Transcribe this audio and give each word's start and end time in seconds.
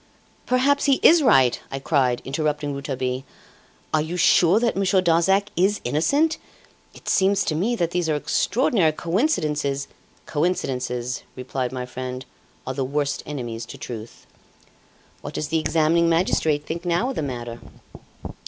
"Perhaps 0.47 0.85
he 0.85 0.99
is 1.03 1.21
right," 1.21 1.59
I 1.71 1.77
cried, 1.77 2.23
interrupting 2.25 2.71
Rouletabille. 2.71 3.23
"Are 3.93 4.01
you 4.01 4.17
sure 4.17 4.59
that 4.59 4.75
Monsieur 4.75 4.99
Darzac 4.99 5.49
is 5.55 5.79
innocent? 5.83 6.39
It 6.95 7.07
seems 7.07 7.43
to 7.45 7.53
me 7.53 7.75
that 7.75 7.91
these 7.91 8.09
are 8.09 8.15
extraordinary 8.15 8.93
coincidences" 8.93 9.87
"Coincidences," 10.25 11.21
replied 11.35 11.71
my 11.71 11.85
friend, 11.85 12.25
"are 12.65 12.73
the 12.73 12.83
worst 12.83 13.21
enemies 13.27 13.63
to 13.67 13.77
truth." 13.77 14.25
"What 15.21 15.35
does 15.35 15.49
the 15.49 15.59
examining 15.59 16.09
magistrate 16.09 16.65
think 16.65 16.83
now 16.83 17.11
of 17.11 17.15
the 17.15 17.21
matter?" 17.21 17.59